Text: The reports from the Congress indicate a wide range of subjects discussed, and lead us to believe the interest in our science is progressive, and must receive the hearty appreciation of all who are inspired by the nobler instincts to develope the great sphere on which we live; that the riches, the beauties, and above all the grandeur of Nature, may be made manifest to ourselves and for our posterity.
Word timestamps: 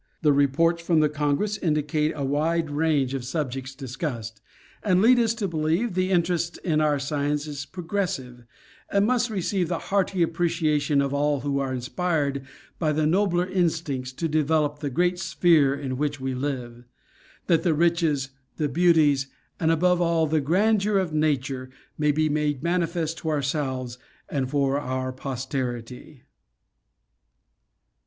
The 0.23 0.33
reports 0.33 0.81
from 0.81 0.99
the 0.99 1.09
Congress 1.09 1.59
indicate 1.59 2.11
a 2.15 2.25
wide 2.25 2.71
range 2.71 3.13
of 3.13 3.23
subjects 3.23 3.75
discussed, 3.75 4.41
and 4.81 4.99
lead 4.99 5.19
us 5.19 5.35
to 5.35 5.47
believe 5.47 5.93
the 5.93 6.09
interest 6.09 6.57
in 6.63 6.81
our 6.81 6.97
science 6.97 7.45
is 7.45 7.67
progressive, 7.67 8.43
and 8.89 9.05
must 9.05 9.29
receive 9.29 9.67
the 9.67 9.77
hearty 9.77 10.23
appreciation 10.23 11.03
of 11.03 11.13
all 11.13 11.41
who 11.41 11.59
are 11.59 11.71
inspired 11.71 12.41
by 12.79 12.91
the 12.91 13.05
nobler 13.05 13.45
instincts 13.45 14.11
to 14.13 14.27
develope 14.27 14.79
the 14.79 14.89
great 14.89 15.19
sphere 15.19 15.79
on 15.79 15.97
which 15.97 16.19
we 16.19 16.33
live; 16.33 16.83
that 17.45 17.61
the 17.61 17.75
riches, 17.75 18.29
the 18.57 18.67
beauties, 18.67 19.27
and 19.59 19.69
above 19.69 20.01
all 20.01 20.25
the 20.25 20.41
grandeur 20.41 20.97
of 20.97 21.13
Nature, 21.13 21.69
may 21.99 22.11
be 22.11 22.27
made 22.27 22.63
manifest 22.63 23.19
to 23.19 23.29
ourselves 23.29 23.99
and 24.29 24.49
for 24.49 24.79
our 24.79 25.13
posterity. 25.13 26.23